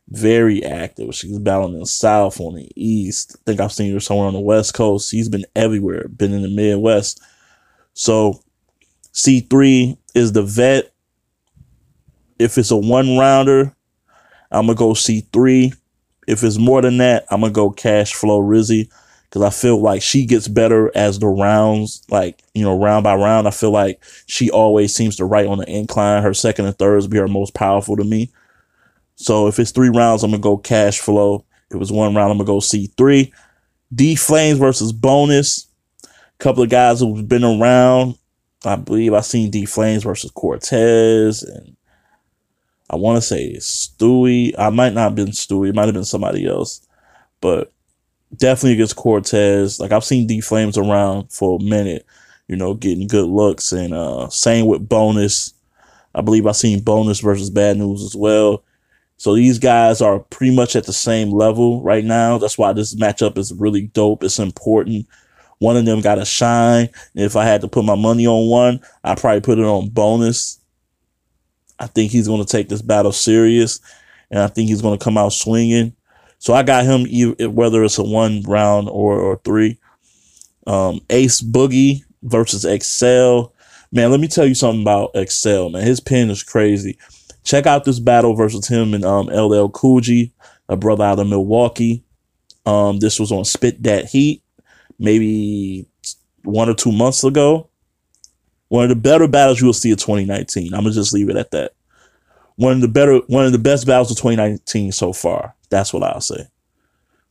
Very 0.10 0.64
active. 0.64 1.14
She's 1.14 1.38
battling 1.40 1.74
in 1.74 1.80
the 1.82 1.86
South, 1.86 2.40
on 2.40 2.56
the 2.56 2.72
East. 2.76 3.36
I 3.36 3.40
think 3.46 3.60
I've 3.60 3.74
seen 3.74 3.94
her 3.94 4.00
somewhere 4.00 4.28
on 4.28 4.34
the 4.34 4.40
West 4.40 4.74
Coast. 4.74 5.12
She's 5.12 5.28
been 5.28 5.46
everywhere, 5.56 6.08
been 6.08 6.34
in 6.34 6.44
the 6.44 6.50
Midwest. 6.50 7.22
So 7.94 8.42
C3 9.17 9.97
is 10.13 10.31
the 10.31 10.43
vet. 10.43 10.93
If 12.38 12.59
it's 12.59 12.69
a 12.69 12.77
one 12.77 13.17
rounder, 13.17 13.75
I'm 14.51 14.67
gonna 14.67 14.75
go 14.75 14.93
C3. 14.93 15.74
If 16.27 16.43
it's 16.43 16.59
more 16.59 16.83
than 16.83 16.97
that, 17.00 17.25
I'm 17.31 17.41
gonna 17.41 17.51
go 17.51 17.71
cash 17.71 18.13
flow 18.13 18.39
Rizzy 18.39 18.91
because 19.24 19.41
I 19.41 19.50
feel 19.50 19.81
like 19.81 20.03
she 20.03 20.27
gets 20.27 20.47
better 20.47 20.91
as 20.95 21.17
the 21.17 21.25
rounds, 21.25 22.03
like 22.12 22.43
you 22.53 22.62
know, 22.62 22.79
round 22.79 23.05
by 23.05 23.15
round. 23.15 23.47
I 23.47 23.51
feel 23.51 23.71
like 23.71 24.03
she 24.27 24.51
always 24.51 24.93
seems 24.93 25.15
to 25.15 25.25
write 25.25 25.47
on 25.47 25.57
the 25.57 25.67
incline. 25.67 26.21
Her 26.21 26.36
second 26.36 26.65
and 26.67 26.77
thirds 26.77 27.07
be 27.07 27.17
her 27.17 27.27
most 27.27 27.55
powerful 27.55 27.97
to 27.97 28.03
me. 28.03 28.29
So 29.15 29.47
if 29.47 29.57
it's 29.57 29.71
three 29.71 29.89
rounds, 29.89 30.24
I'm 30.24 30.29
gonna 30.29 30.43
go 30.43 30.57
cash 30.57 31.00
flow. 31.00 31.43
If 31.71 31.81
it's 31.81 31.91
one 31.91 32.13
round, 32.13 32.31
I'm 32.31 32.38
gonna 32.38 32.45
go 32.45 32.59
C 32.59 32.86
three. 32.95 33.33
D 33.91 34.15
Flames 34.15 34.59
versus 34.59 34.91
bonus. 34.91 35.65
A 36.03 36.07
couple 36.38 36.62
of 36.62 36.69
guys 36.69 37.00
who've 37.00 37.27
been 37.27 37.43
around. 37.43 38.15
I 38.66 38.76
believe 38.76 39.14
I 39.14 39.22
seen 39.22 39.52
D 39.52 39.66
Flames 39.66 40.04
versus 40.04 40.32
Cortez 40.32 41.44
and 41.44 41.76
I 42.90 42.96
want 42.96 43.18
to 43.18 43.22
say 43.22 43.56
Stewie. 43.58 44.54
I 44.58 44.70
might 44.70 44.94
not 44.94 45.02
have 45.02 45.16
been 45.16 45.28
Stewie. 45.28 45.70
It 45.70 45.76
might 45.76 45.86
have 45.86 45.94
been 45.94 46.06
somebody 46.06 46.48
else, 46.48 46.86
but 47.42 47.72
definitely 48.36 48.74
against 48.74 48.96
Cortez. 48.96 49.80
Like 49.80 49.92
I've 49.92 50.06
seen 50.06 50.28
D 50.28 50.42
Flames 50.42 50.78
around 50.78 51.32
for 51.32 51.60
a 51.60 51.64
minute, 51.64 52.06
you 52.48 52.56
know, 52.56 52.74
getting 52.74 53.08
good 53.08 53.28
looks, 53.28 53.72
and 53.72 53.94
uh, 53.94 54.30
same 54.30 54.68
with 54.68 54.88
Bonus. 54.88 55.54
I 56.16 56.22
believe 56.22 56.48
I 56.48 56.54
seen 56.54 56.82
Bonus 56.82 57.20
versus 57.20 57.50
Bad 57.50 57.78
News 57.78 58.04
as 58.04 58.16
well. 58.16 58.64
So 59.18 59.36
these 59.36 59.60
guys 59.60 60.00
are 60.02 60.20
pretty 60.20 60.56
much 60.56 60.76
at 60.76 60.86
the 60.86 60.94
same 60.94 61.32
level 61.32 61.82
right 61.82 62.06
now. 62.06 62.38
That's 62.38 62.58
why 62.58 62.72
this 62.74 62.96
matchup 62.96 63.38
is 63.38 63.54
really 63.54 63.88
dope. 63.88 64.24
It's 64.24 64.40
important. 64.40 65.08
One 65.60 65.78
of 65.78 65.86
them 65.86 66.02
got 66.02 66.16
to 66.16 66.26
shine. 66.26 66.90
If 67.16 67.36
I 67.36 67.46
had 67.46 67.62
to 67.62 67.68
put 67.68 67.86
my 67.86 67.96
money 67.96 68.28
on 68.28 68.50
one, 68.50 68.80
I'd 69.04 69.18
probably 69.18 69.42
put 69.42 69.60
it 69.60 69.66
on 69.66 69.90
Bonus. 69.90 70.60
I 71.80 71.88
think 71.88 72.12
he's 72.12 72.28
going 72.28 72.44
to 72.44 72.52
take 72.52 72.70
this 72.70 72.82
battle 72.82 73.12
serious, 73.12 73.80
and 74.32 74.40
I 74.40 74.48
think 74.48 74.70
he's 74.70 74.82
going 74.82 74.98
to 74.98 75.04
come 75.04 75.18
out 75.18 75.34
swinging. 75.34 75.96
So 76.40 76.54
I 76.54 76.64
got 76.64 76.86
him 76.86 77.06
whether 77.54 77.84
it's 77.84 77.98
a 77.98 78.04
one 78.04 78.44
round 78.44 78.90
or, 78.90 79.20
or 79.20 79.42
three. 79.44 79.80
Um, 80.66 81.02
Ace 81.10 81.42
Boogie 81.42 82.02
versus 82.24 82.66
Excel. 82.66 83.54
Man, 83.92 84.12
let 84.12 84.20
me 84.20 84.28
tell 84.28 84.46
you 84.46 84.56
something 84.56 84.82
about 84.82 85.12
Excel, 85.16 85.70
man. 85.70 85.84
His 85.84 86.00
pen 86.00 86.30
is 86.30 86.44
crazy. 86.44 86.98
Check 87.44 87.66
out 87.66 87.86
this 87.86 88.00
battle 88.00 88.36
versus 88.36 88.68
him 88.68 88.94
and 88.94 89.06
um, 89.06 89.28
LL 89.28 89.70
Cool 89.70 90.02
a 90.70 90.76
brother 90.76 91.06
out 91.06 91.20
of 91.20 91.28
Milwaukee. 91.28 92.04
Um, 92.66 93.00
this 93.00 93.20
was 93.20 93.32
on 93.32 93.46
Spit 93.46 93.82
That 93.84 94.06
Heat, 94.08 94.44
maybe 95.00 95.88
one 96.44 96.70
or 96.70 96.74
two 96.74 96.92
months 96.92 97.24
ago. 97.24 97.70
One 98.70 98.84
of 98.84 98.89
the 98.89 98.96
better 98.96 99.27
battles 99.27 99.62
you 99.62 99.68
will 99.68 99.74
see 99.74 99.92
in 99.92 99.98
2019. 99.98 100.74
I'm 100.74 100.82
gonna 100.82 100.94
just 100.94 101.13
leave 101.13 101.30
it 101.30 101.38
at 101.38 101.51
that. 101.51 101.74
One 102.56 102.74
of 102.74 102.82
the 102.82 102.88
better, 102.88 103.18
one 103.27 103.46
of 103.46 103.51
the 103.51 103.60
best 103.60 103.86
battles 103.88 104.12
of 104.12 104.18
2019 104.18 104.92
so 104.92 105.13
far. 105.13 105.56
That's 105.70 105.94
what 105.94 106.04
I'll 106.04 106.22
say. 106.22 106.48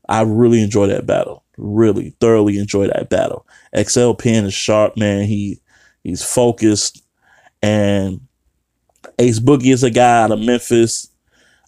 I 0.09 0.23
really 0.23 0.63
enjoyed 0.63 0.91
that 0.91 1.07
battle. 1.07 1.45
Really 1.59 2.11
thoroughly 2.21 2.59
enjoyed 2.59 2.91
that 2.91 3.11
battle. 3.11 3.47
XL 3.77 4.13
Pen 4.13 4.45
is 4.45 4.55
sharp, 4.55 4.97
man. 4.97 5.25
He 5.25 5.61
he's 6.05 6.25
focused, 6.25 7.03
and 7.63 8.21
Ace 9.19 9.41
Boogie 9.41 9.73
is 9.73 9.83
a 9.83 9.91
guy 9.91 10.23
out 10.23 10.33
of 10.33 10.41
Memphis. 10.41 11.09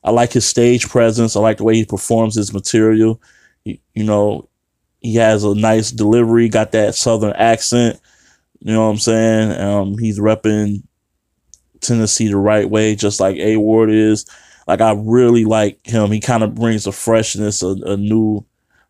I 0.05 0.11
like 0.11 0.33
his 0.33 0.47
stage 0.47 0.89
presence. 0.89 1.37
I 1.37 1.41
like 1.41 1.57
the 1.57 1.65
way 1.65 1.75
he 1.75 1.85
performs 1.85 2.37
his 2.37 2.53
material. 2.53 3.21
He, 3.65 3.81
you 3.95 4.05
know, 4.05 4.49
he 5.01 5.17
has 5.17 5.45
a 5.45 5.55
nice 5.55 5.91
delivery. 5.91 6.49
Got 6.49 6.73
that 6.73 6.95
southern 6.95 7.33
accent. 7.35 8.01
You 8.61 8.73
know 8.73 8.87
what 8.87 8.93
I'm 8.93 8.99
saying? 8.99 9.61
Um, 9.61 9.99
he's 9.99 10.19
repping 10.19 10.83
Tennessee 11.81 12.29
the 12.29 12.37
right 12.37 12.69
way, 12.69 12.95
just 12.97 13.21
like 13.21 13.37
A 13.37 13.57
Ward 13.57 13.91
is. 13.91 14.27
Like 14.67 14.81
I 14.81 14.93
really 14.93 15.45
like 15.45 15.79
him. 15.87 16.11
He 16.11 16.21
kind 16.21 16.43
of 16.43 16.55
brings 16.55 16.87
a 16.87 16.93
freshness, 16.93 17.63
a, 17.63 17.69
a 17.69 17.97
new 17.97 18.45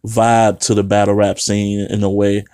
vibe 0.07 0.61
to 0.61 0.75
the 0.75 0.83
battle 0.83 1.15
rap 1.15 1.39
scene 1.39 1.87
in 1.91 2.03
a 2.03 2.11
way. 2.11 2.45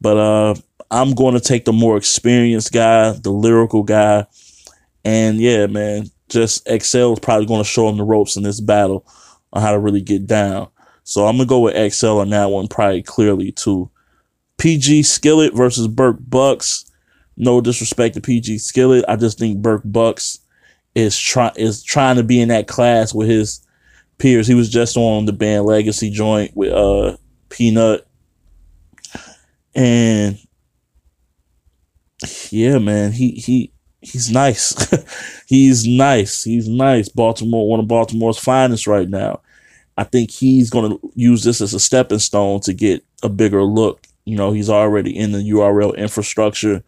But 0.00 0.16
uh, 0.16 0.54
I'm 0.90 1.14
going 1.14 1.34
to 1.34 1.40
take 1.40 1.64
the 1.64 1.72
more 1.72 1.96
experienced 1.96 2.72
guy, 2.72 3.12
the 3.12 3.30
lyrical 3.30 3.82
guy, 3.82 4.26
and 5.04 5.38
yeah, 5.38 5.66
man, 5.66 6.10
just 6.28 6.68
Excel 6.68 7.12
is 7.12 7.20
probably 7.20 7.46
going 7.46 7.62
to 7.62 7.68
show 7.68 7.88
him 7.88 7.96
the 7.96 8.04
ropes 8.04 8.36
in 8.36 8.42
this 8.42 8.60
battle 8.60 9.06
on 9.52 9.62
how 9.62 9.72
to 9.72 9.78
really 9.78 10.00
get 10.00 10.26
down. 10.26 10.68
So 11.04 11.26
I'm 11.26 11.36
gonna 11.36 11.46
go 11.46 11.60
with 11.60 11.92
XL 11.92 12.18
on 12.18 12.30
that 12.30 12.50
one, 12.50 12.68
probably 12.68 13.02
clearly 13.02 13.52
too. 13.52 13.90
PG 14.58 15.04
Skillet 15.04 15.54
versus 15.54 15.88
Burke 15.88 16.18
Bucks. 16.20 16.84
No 17.36 17.60
disrespect 17.60 18.14
to 18.14 18.20
PG 18.20 18.58
Skillet. 18.58 19.04
I 19.08 19.16
just 19.16 19.38
think 19.38 19.62
Burke 19.62 19.82
Bucks 19.84 20.38
is 20.94 21.18
trying 21.18 21.54
is 21.56 21.82
trying 21.82 22.16
to 22.16 22.22
be 22.22 22.40
in 22.40 22.48
that 22.48 22.68
class 22.68 23.14
with 23.14 23.28
his 23.28 23.64
peers. 24.18 24.46
He 24.46 24.54
was 24.54 24.68
just 24.68 24.96
on 24.96 25.24
the 25.24 25.32
band 25.32 25.64
Legacy 25.64 26.10
joint 26.10 26.54
with 26.54 26.72
uh 26.72 27.16
Peanut. 27.48 28.06
And 29.74 30.38
yeah, 32.50 32.78
man, 32.78 33.12
he 33.12 33.30
he 33.32 33.72
he's 34.00 34.30
nice. 34.30 34.74
he's 35.46 35.86
nice. 35.86 36.42
He's 36.44 36.68
nice. 36.68 37.08
Baltimore, 37.08 37.68
one 37.68 37.80
of 37.80 37.88
Baltimore's 37.88 38.38
finest 38.38 38.86
right 38.86 39.08
now. 39.08 39.40
I 40.00 40.04
think 40.04 40.30
he's 40.30 40.70
going 40.70 40.90
to 40.90 41.12
use 41.14 41.44
this 41.44 41.60
as 41.60 41.74
a 41.74 41.80
stepping 41.80 42.18
stone 42.18 42.60
to 42.62 42.72
get 42.72 43.04
a 43.22 43.28
bigger 43.28 43.62
look 43.62 44.06
you 44.24 44.36
know, 44.36 44.52
he's 44.52 44.70
already 44.70 45.16
in 45.16 45.32
the 45.32 45.38
URL 45.38 45.96
infrastructure. 45.96 46.82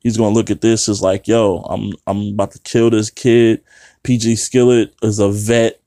He's 0.00 0.18
gonna 0.18 0.34
look 0.34 0.50
at 0.50 0.60
this 0.60 0.88
as 0.88 1.00
like, 1.00 1.26
yo, 1.26 1.60
I'm 1.60 1.92
I'm 2.06 2.34
about 2.34 2.50
to 2.52 2.58
kill 2.58 2.90
this 2.90 3.10
kid. 3.10 3.62
PG 4.02 4.36
Skillet 4.36 4.94
is 5.02 5.18
a 5.18 5.30
vet, 5.30 5.80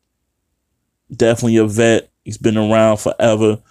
definitely 1.15 1.57
a 1.57 1.67
vet. 1.67 2.09
He's 2.25 2.39
been 2.39 2.57
around 2.57 2.97
forever. 2.97 3.61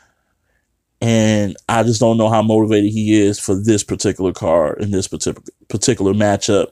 And 1.01 1.57
I 1.69 1.83
just 1.83 2.01
don't 2.01 2.17
know 2.17 2.31
how 2.31 2.43
motivated 2.43 2.91
he 2.91 3.21
is 3.21 3.39
for 3.39 3.55
this 3.55 3.83
particular 3.83 4.33
card 4.33 4.81
in 4.81 4.93
this 4.93 5.09
particular 5.09 5.45
particular 5.69 6.15
matchup. 6.15 6.69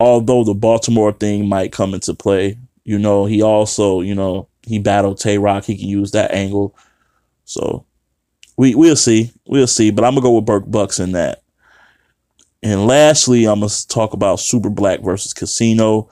Although 0.00 0.42
the 0.42 0.54
Baltimore 0.54 1.12
thing 1.12 1.48
might 1.48 1.70
come 1.70 1.94
into 1.94 2.14
play, 2.14 2.58
you 2.84 2.98
know, 2.98 3.26
he 3.26 3.42
also, 3.42 4.00
you 4.00 4.14
know, 4.16 4.48
he 4.66 4.78
battled 4.78 5.18
Tay 5.18 5.38
Roc. 5.38 5.64
He 5.64 5.76
can 5.76 5.88
use 5.88 6.12
that 6.12 6.32
angle. 6.32 6.76
So 7.44 7.84
we 8.56 8.74
we'll 8.74 8.96
see, 8.96 9.32
we'll 9.46 9.66
see. 9.66 9.90
But 9.90 10.04
I'm 10.04 10.14
gonna 10.14 10.22
go 10.22 10.36
with 10.36 10.46
Burke 10.46 10.70
Bucks 10.70 10.98
in 10.98 11.12
that. 11.12 11.42
And 12.62 12.86
lastly, 12.86 13.44
I'm 13.46 13.60
gonna 13.60 13.72
talk 13.88 14.12
about 14.14 14.40
Super 14.40 14.70
Black 14.70 15.00
versus 15.00 15.34
Casino. 15.34 16.08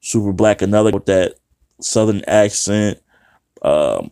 Super 0.00 0.32
Black, 0.32 0.62
another 0.62 0.92
with 0.92 1.06
that 1.06 1.34
southern 1.80 2.22
accent, 2.26 3.00
um, 3.62 4.10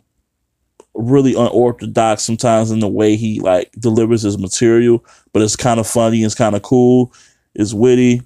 really 0.93 1.33
unorthodox 1.33 2.23
sometimes 2.23 2.71
in 2.71 2.79
the 2.79 2.87
way 2.87 3.15
he 3.15 3.39
like 3.39 3.71
delivers 3.79 4.21
his 4.21 4.37
material, 4.37 5.05
but 5.33 5.41
it's 5.41 5.55
kind 5.55 5.79
of 5.79 5.87
funny, 5.87 6.23
it's 6.23 6.35
kind 6.35 6.55
of 6.55 6.61
cool, 6.61 7.13
it's 7.53 7.73
witty. 7.73 8.21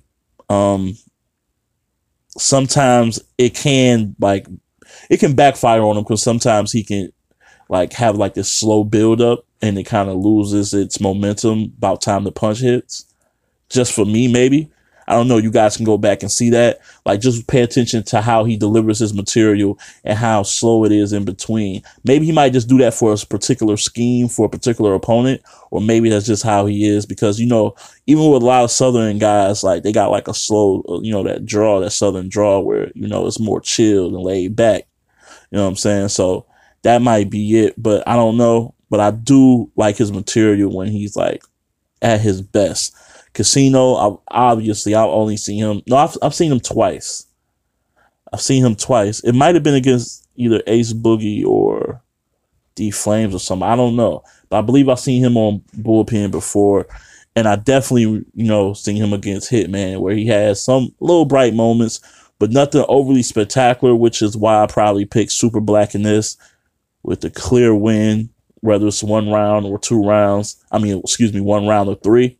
Um, 0.49 0.97
sometimes 2.37 3.19
it 3.37 3.53
can 3.53 4.15
like 4.19 4.47
it 5.09 5.19
can 5.19 5.35
backfire 5.35 5.81
on 5.81 5.97
him 5.97 6.03
because 6.03 6.23
sometimes 6.23 6.71
he 6.71 6.83
can 6.83 7.11
like 7.67 7.93
have 7.93 8.15
like 8.15 8.33
this 8.33 8.51
slow 8.51 8.83
build 8.83 9.21
up 9.21 9.45
and 9.61 9.77
it 9.77 9.83
kind 9.83 10.09
of 10.09 10.17
loses 10.17 10.73
its 10.73 10.99
momentum 10.99 11.73
about 11.77 12.01
time 12.01 12.23
the 12.23 12.31
punch 12.31 12.59
hits. 12.59 13.05
Just 13.69 13.93
for 13.93 14.05
me, 14.05 14.31
maybe. 14.31 14.71
I 15.07 15.13
don't 15.13 15.27
know. 15.27 15.37
You 15.37 15.49
guys 15.49 15.75
can 15.75 15.85
go 15.85 15.97
back 15.97 16.21
and 16.21 16.31
see 16.31 16.51
that. 16.51 16.81
Like, 17.03 17.19
just 17.19 17.47
pay 17.47 17.63
attention 17.63 18.03
to 18.03 18.21
how 18.21 18.43
he 18.43 18.57
delivers 18.57 18.99
his 18.99 19.11
material 19.11 19.79
and 20.03 20.15
how 20.15 20.43
slow 20.43 20.85
it 20.85 20.91
is 20.91 21.13
in 21.13 21.25
between. 21.25 21.81
Maybe 22.03 22.27
he 22.27 22.31
might 22.31 22.53
just 22.53 22.69
do 22.69 22.77
that 22.77 22.93
for 22.93 23.11
a 23.11 23.17
particular 23.17 23.75
scheme 23.75 24.27
for 24.27 24.45
a 24.45 24.49
particular 24.49 24.93
opponent, 24.93 25.41
or 25.71 25.81
maybe 25.81 26.09
that's 26.09 26.27
just 26.27 26.43
how 26.43 26.67
he 26.67 26.87
is. 26.87 27.07
Because 27.07 27.39
you 27.39 27.47
know, 27.47 27.75
even 28.05 28.29
with 28.29 28.43
a 28.43 28.45
lot 28.45 28.63
of 28.63 28.69
Southern 28.69 29.17
guys, 29.17 29.63
like 29.63 29.81
they 29.81 29.91
got 29.91 30.11
like 30.11 30.27
a 30.27 30.33
slow, 30.33 30.83
uh, 30.87 30.99
you 31.01 31.11
know, 31.11 31.23
that 31.23 31.43
draw, 31.43 31.79
that 31.79 31.89
Southern 31.89 32.29
draw, 32.29 32.59
where 32.59 32.91
you 32.93 33.07
know 33.07 33.25
it's 33.25 33.39
more 33.39 33.61
chilled 33.61 34.13
and 34.13 34.21
laid 34.21 34.55
back. 34.55 34.85
You 35.51 35.57
know 35.57 35.63
what 35.63 35.69
I'm 35.69 35.75
saying? 35.75 36.09
So 36.09 36.45
that 36.83 37.01
might 37.01 37.29
be 37.29 37.59
it, 37.59 37.73
but 37.81 38.07
I 38.07 38.15
don't 38.15 38.37
know 38.37 38.75
but 38.89 38.99
I 38.99 39.11
do 39.11 39.71
like 39.75 39.97
his 39.97 40.11
material 40.11 40.75
when 40.75 40.87
he's 40.87 41.15
like 41.15 41.43
at 42.01 42.21
his 42.21 42.41
best. 42.41 42.95
Casino, 43.33 43.93
I, 43.95 44.17
obviously, 44.29 44.95
I've 44.95 45.09
only 45.09 45.37
seen 45.37 45.59
him. 45.59 45.81
No, 45.87 45.97
I've, 45.97 46.17
I've 46.21 46.33
seen 46.33 46.51
him 46.51 46.59
twice. 46.59 47.27
I've 48.33 48.41
seen 48.41 48.65
him 48.65 48.75
twice. 48.75 49.23
It 49.23 49.33
might 49.33 49.55
have 49.55 49.63
been 49.63 49.75
against 49.75 50.27
either 50.35 50.61
Ace 50.67 50.93
Boogie 50.93 51.45
or 51.45 52.01
D 52.75 52.91
Flames 52.91 53.35
or 53.35 53.39
something. 53.39 53.67
I 53.67 53.75
don't 53.75 53.95
know. 53.95 54.23
But 54.49 54.59
I 54.59 54.61
believe 54.61 54.89
I've 54.89 54.99
seen 54.99 55.23
him 55.23 55.37
on 55.37 55.61
Bullpen 55.77 56.31
before. 56.31 56.87
And 57.35 57.47
I 57.47 57.55
definitely, 57.55 58.25
you 58.33 58.47
know, 58.47 58.73
seen 58.73 58.97
him 58.97 59.13
against 59.13 59.51
Hitman 59.51 60.01
where 60.01 60.15
he 60.15 60.25
has 60.27 60.63
some 60.63 60.89
little 60.99 61.25
bright 61.25 61.53
moments, 61.53 62.01
but 62.39 62.51
nothing 62.51 62.85
overly 62.87 63.23
spectacular, 63.23 63.95
which 63.95 64.21
is 64.21 64.35
why 64.35 64.63
I 64.63 64.67
probably 64.67 65.05
picked 65.05 65.31
Super 65.31 65.59
Black 65.59 65.93
in 65.93 66.03
this 66.03 66.37
with 67.03 67.21
the 67.21 67.29
clear 67.29 67.75
win 67.75 68.29
whether 68.61 68.87
it's 68.87 69.03
one 69.03 69.29
round 69.29 69.65
or 69.65 69.79
two 69.79 70.03
rounds. 70.03 70.57
I 70.71 70.79
mean, 70.79 70.99
excuse 70.99 71.33
me, 71.33 71.39
one 71.39 71.65
round 71.65 71.89
or 71.89 71.95
three. 71.95 72.37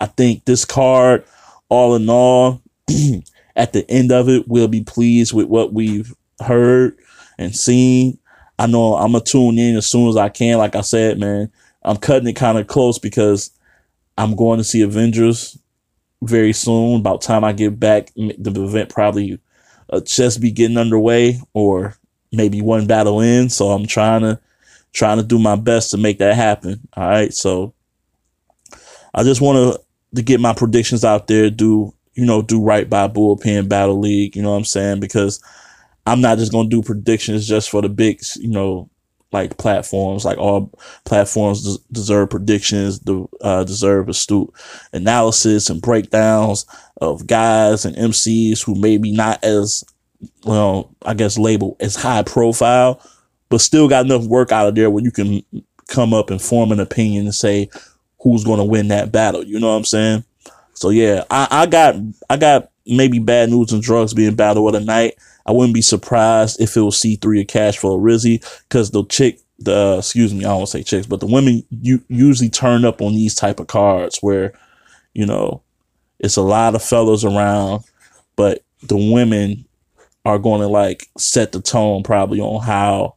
I 0.00 0.06
think 0.06 0.44
this 0.44 0.64
card, 0.64 1.24
all 1.68 1.94
in 1.94 2.08
all, 2.08 2.60
at 3.56 3.72
the 3.72 3.88
end 3.88 4.10
of 4.10 4.28
it, 4.28 4.48
we'll 4.48 4.68
be 4.68 4.82
pleased 4.82 5.32
with 5.32 5.46
what 5.46 5.72
we've 5.72 6.12
heard. 6.40 6.96
and 7.38 7.54
seen. 7.54 8.18
I 8.58 8.66
know 8.66 8.94
I'm 8.94 9.12
gonna 9.12 9.24
tune 9.24 9.58
in 9.58 9.76
as 9.76 9.86
soon 9.86 10.08
as 10.08 10.16
I 10.16 10.28
can. 10.28 10.58
Like 10.58 10.76
I 10.76 10.82
said, 10.82 11.18
man, 11.18 11.50
I'm 11.82 11.96
cutting 11.96 12.28
it 12.28 12.34
kind 12.34 12.58
of 12.58 12.66
close 12.66 12.98
because 12.98 13.50
I'm 14.18 14.36
going 14.36 14.58
to 14.58 14.64
see 14.64 14.82
Avengers 14.82 15.58
very 16.22 16.52
soon. 16.52 17.00
About 17.00 17.20
time 17.20 17.44
I 17.44 17.52
get 17.52 17.78
back, 17.78 18.12
the 18.14 18.64
event 18.64 18.88
probably 18.88 19.38
uh, 19.90 20.00
just 20.00 20.40
be 20.40 20.50
getting 20.50 20.78
underway 20.78 21.40
or 21.52 21.96
maybe 22.32 22.60
one 22.62 22.86
battle 22.86 23.20
in. 23.20 23.50
So 23.50 23.70
I'm 23.70 23.86
trying 23.86 24.22
to 24.22 24.40
trying 24.92 25.18
to 25.18 25.22
do 25.22 25.38
my 25.38 25.56
best 25.56 25.90
to 25.90 25.98
make 25.98 26.18
that 26.18 26.34
happen. 26.34 26.80
All 26.96 27.08
right, 27.08 27.32
so 27.32 27.74
I 29.14 29.22
just 29.22 29.40
want 29.40 29.78
to 30.14 30.22
get 30.22 30.40
my 30.40 30.54
predictions 30.54 31.04
out 31.04 31.26
there. 31.26 31.50
Do 31.50 31.94
you 32.14 32.26
know 32.26 32.42
do 32.42 32.62
right 32.62 32.88
by 32.88 33.08
bullpen 33.08 33.68
battle 33.68 33.98
league? 33.98 34.36
You 34.36 34.42
know 34.42 34.50
what 34.50 34.58
I'm 34.58 34.64
saying 34.64 35.00
because 35.00 35.42
I'm 36.06 36.20
not 36.20 36.38
just 36.38 36.52
gonna 36.52 36.68
do 36.68 36.82
predictions 36.82 37.46
just 37.46 37.70
for 37.70 37.82
the 37.82 37.88
big, 37.88 38.20
you 38.36 38.48
know, 38.48 38.90
like 39.32 39.56
platforms. 39.58 40.24
Like 40.24 40.38
all 40.38 40.70
platforms 41.04 41.62
des- 41.62 41.84
deserve 41.92 42.30
predictions, 42.30 43.00
uh, 43.40 43.64
deserve 43.64 44.08
astute 44.08 44.52
analysis 44.92 45.70
and 45.70 45.80
breakdowns 45.80 46.66
of 47.00 47.26
guys 47.26 47.84
and 47.84 47.96
MCs 47.96 48.64
who 48.64 48.74
maybe 48.74 49.12
not 49.12 49.42
as 49.42 49.84
well, 50.44 50.94
I 51.04 51.14
guess 51.14 51.38
labeled 51.38 51.76
as 51.80 51.96
high 51.96 52.22
profile, 52.22 53.00
but 53.48 53.60
still 53.60 53.88
got 53.88 54.04
enough 54.04 54.24
work 54.24 54.52
out 54.52 54.68
of 54.68 54.74
there 54.74 54.90
where 54.90 55.02
you 55.02 55.10
can 55.10 55.42
come 55.88 56.14
up 56.14 56.30
and 56.30 56.40
form 56.40 56.72
an 56.72 56.80
opinion 56.80 57.24
and 57.24 57.34
say 57.34 57.68
who's 58.20 58.44
going 58.44 58.58
to 58.58 58.64
win 58.64 58.88
that 58.88 59.12
battle. 59.12 59.42
You 59.44 59.58
know 59.58 59.68
what 59.68 59.78
I'm 59.78 59.84
saying? 59.84 60.24
So 60.74 60.90
yeah, 60.90 61.24
I, 61.30 61.48
I 61.50 61.66
got 61.66 61.96
I 62.30 62.36
got 62.36 62.70
maybe 62.86 63.18
bad 63.18 63.50
news 63.50 63.72
and 63.72 63.82
drugs 63.82 64.14
being 64.14 64.34
battle 64.34 64.66
of 64.66 64.74
the 64.74 64.80
night. 64.80 65.14
I 65.46 65.52
wouldn't 65.52 65.74
be 65.74 65.82
surprised 65.82 66.60
if 66.60 66.76
it 66.76 66.80
was 66.80 67.00
C3 67.00 67.42
or 67.42 67.44
Cash 67.44 67.78
Flow 67.78 67.98
Rizzy 67.98 68.40
because 68.68 68.90
the 68.90 69.04
chick, 69.06 69.40
the 69.58 69.96
excuse 69.98 70.32
me, 70.32 70.44
I 70.44 70.48
don't 70.48 70.66
say 70.66 70.82
chicks, 70.82 71.06
but 71.06 71.20
the 71.20 71.26
women 71.26 71.64
you 71.70 72.02
usually 72.08 72.50
turn 72.50 72.84
up 72.84 73.00
on 73.00 73.14
these 73.14 73.34
type 73.34 73.60
of 73.60 73.66
cards 73.66 74.18
where, 74.20 74.52
you 75.14 75.26
know, 75.26 75.62
it's 76.18 76.36
a 76.36 76.42
lot 76.42 76.74
of 76.74 76.82
fellows 76.82 77.24
around, 77.24 77.82
but 78.36 78.64
the 78.82 78.96
women 78.96 79.64
are 80.24 80.38
going 80.38 80.60
to 80.60 80.68
like 80.68 81.08
set 81.18 81.52
the 81.52 81.60
tone 81.60 82.02
probably 82.02 82.40
on 82.40 82.62
how 82.62 83.16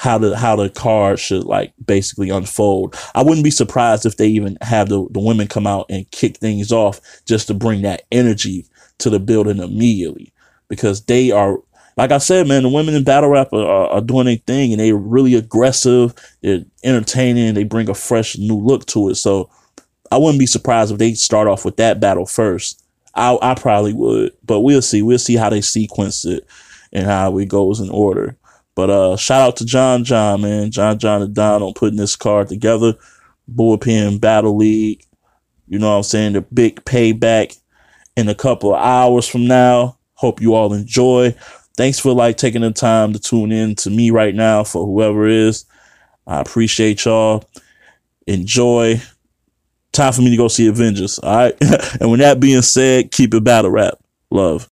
how 0.00 0.16
the 0.16 0.34
how 0.34 0.56
the 0.56 0.70
card 0.70 1.18
should 1.18 1.44
like 1.44 1.74
basically 1.84 2.30
unfold. 2.30 2.96
I 3.14 3.22
wouldn't 3.22 3.44
be 3.44 3.50
surprised 3.50 4.06
if 4.06 4.16
they 4.16 4.28
even 4.28 4.56
have 4.62 4.88
the, 4.88 5.06
the 5.10 5.20
women 5.20 5.46
come 5.46 5.66
out 5.66 5.86
and 5.90 6.10
kick 6.10 6.38
things 6.38 6.72
off 6.72 7.00
just 7.26 7.48
to 7.48 7.54
bring 7.54 7.82
that 7.82 8.02
energy 8.10 8.66
to 8.98 9.10
the 9.10 9.20
building 9.20 9.58
immediately. 9.58 10.32
Because 10.70 11.04
they 11.04 11.30
are 11.30 11.58
like 11.96 12.12
I 12.12 12.18
said, 12.18 12.48
man, 12.48 12.62
the 12.62 12.70
women 12.70 12.94
in 12.94 13.04
battle 13.04 13.28
rap 13.28 13.52
are, 13.52 13.66
are 13.66 14.00
doing 14.00 14.24
their 14.24 14.36
thing 14.36 14.72
and 14.72 14.80
they're 14.80 14.96
really 14.96 15.34
aggressive, 15.34 16.14
they're 16.40 16.64
entertaining, 16.82 17.52
they 17.52 17.64
bring 17.64 17.90
a 17.90 17.94
fresh 17.94 18.38
new 18.38 18.56
look 18.56 18.86
to 18.86 19.10
it. 19.10 19.16
So 19.16 19.50
I 20.10 20.16
wouldn't 20.16 20.38
be 20.38 20.46
surprised 20.46 20.92
if 20.92 20.98
they 20.98 21.12
start 21.12 21.46
off 21.46 21.64
with 21.64 21.76
that 21.76 22.00
battle 22.00 22.24
first. 22.24 22.82
I 23.14 23.36
I 23.42 23.54
probably 23.54 23.92
would, 23.92 24.32
but 24.44 24.60
we'll 24.60 24.82
see. 24.82 25.02
We'll 25.02 25.18
see 25.18 25.36
how 25.36 25.50
they 25.50 25.60
sequence 25.60 26.24
it 26.24 26.46
and 26.92 27.06
how 27.06 27.36
it 27.38 27.48
goes 27.48 27.80
in 27.80 27.90
order. 27.90 28.36
But 28.74 28.88
uh, 28.90 29.16
shout 29.16 29.42
out 29.42 29.56
to 29.56 29.66
John 29.66 30.04
John, 30.04 30.42
man. 30.42 30.70
John 30.70 30.98
John 30.98 31.22
and 31.22 31.34
Don 31.34 31.62
on 31.62 31.74
putting 31.74 31.98
this 31.98 32.16
card 32.16 32.48
together. 32.48 32.94
Bullpen 33.52 34.20
Battle 34.20 34.56
League. 34.56 35.04
You 35.66 35.78
know 35.78 35.90
what 35.90 35.96
I'm 35.96 36.02
saying? 36.04 36.32
The 36.32 36.40
big 36.40 36.84
payback 36.84 37.58
in 38.16 38.28
a 38.28 38.34
couple 38.34 38.74
of 38.74 38.80
hours 38.80 39.26
from 39.26 39.46
now. 39.46 39.98
Hope 40.20 40.42
you 40.42 40.52
all 40.52 40.74
enjoy. 40.74 41.34
Thanks 41.78 41.98
for 41.98 42.12
like 42.12 42.36
taking 42.36 42.60
the 42.60 42.72
time 42.72 43.14
to 43.14 43.18
tune 43.18 43.52
in 43.52 43.74
to 43.76 43.88
me 43.88 44.10
right 44.10 44.34
now 44.34 44.64
for 44.64 44.84
whoever 44.84 45.26
is. 45.26 45.64
I 46.26 46.42
appreciate 46.42 47.02
y'all. 47.06 47.42
Enjoy. 48.26 49.00
Time 49.92 50.12
for 50.12 50.20
me 50.20 50.28
to 50.30 50.36
go 50.36 50.48
see 50.48 50.66
Avengers. 50.66 51.18
All 51.20 51.34
right. 51.34 51.56
and 52.02 52.10
with 52.10 52.20
that 52.20 52.38
being 52.38 52.60
said, 52.60 53.10
keep 53.10 53.32
it 53.32 53.42
battle 53.42 53.70
rap. 53.70 53.94
Love. 54.30 54.68